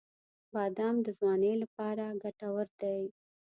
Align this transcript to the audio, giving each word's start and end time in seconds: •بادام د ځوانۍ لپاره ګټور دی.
•بادام 0.53 0.95
د 1.05 1.07
ځوانۍ 1.17 1.53
لپاره 1.63 2.05
ګټور 2.23 2.67
دی. 2.81 3.01